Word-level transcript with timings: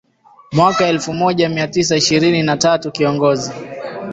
Mwaka 0.51 0.87
elfumoja 0.87 1.49
miatisa 1.49 1.95
ishirini 1.95 2.43
na 2.43 2.57
tatu 2.57 2.91
Kiongozi 2.91 3.51